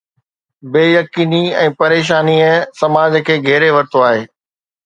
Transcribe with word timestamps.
بي 0.71 0.81
يقيني 0.99 1.41
۽ 1.65 1.75
پريشانيءَ 1.83 2.49
سماج 2.81 3.21
کي 3.29 3.39
گهيري 3.45 3.73
ورتو 3.77 4.07
آهي. 4.11 4.29